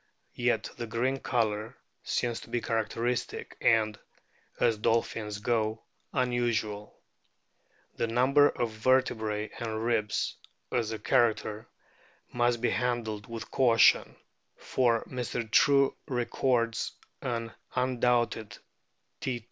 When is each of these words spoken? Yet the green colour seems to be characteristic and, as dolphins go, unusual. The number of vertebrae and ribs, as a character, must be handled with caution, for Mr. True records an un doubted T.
Yet 0.41 0.71
the 0.77 0.87
green 0.87 1.19
colour 1.19 1.77
seems 2.03 2.39
to 2.39 2.49
be 2.49 2.59
characteristic 2.59 3.55
and, 3.61 3.99
as 4.59 4.79
dolphins 4.79 5.37
go, 5.37 5.83
unusual. 6.11 6.97
The 7.97 8.07
number 8.07 8.49
of 8.49 8.71
vertebrae 8.71 9.51
and 9.59 9.85
ribs, 9.85 10.37
as 10.71 10.91
a 10.91 10.97
character, 10.97 11.67
must 12.33 12.61
be 12.61 12.71
handled 12.71 13.27
with 13.27 13.51
caution, 13.51 14.15
for 14.57 15.03
Mr. 15.05 15.47
True 15.51 15.95
records 16.07 16.93
an 17.21 17.51
un 17.75 17.99
doubted 17.99 18.57
T. 19.19 19.39